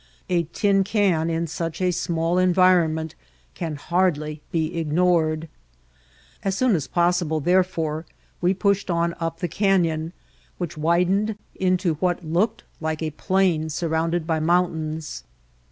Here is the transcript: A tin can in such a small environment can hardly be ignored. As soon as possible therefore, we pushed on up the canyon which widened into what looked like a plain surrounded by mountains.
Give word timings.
A 0.29 0.45
tin 0.51 0.83
can 0.83 1.29
in 1.29 1.45
such 1.45 1.79
a 1.79 1.91
small 1.91 2.39
environment 2.39 3.13
can 3.53 3.75
hardly 3.75 4.41
be 4.51 4.75
ignored. 4.79 5.47
As 6.43 6.57
soon 6.57 6.75
as 6.75 6.87
possible 6.87 7.39
therefore, 7.39 8.07
we 8.41 8.55
pushed 8.55 8.89
on 8.89 9.13
up 9.19 9.41
the 9.41 9.47
canyon 9.47 10.11
which 10.57 10.75
widened 10.75 11.37
into 11.53 11.93
what 11.99 12.25
looked 12.25 12.63
like 12.79 13.03
a 13.03 13.11
plain 13.11 13.69
surrounded 13.69 14.25
by 14.25 14.39
mountains. 14.39 15.23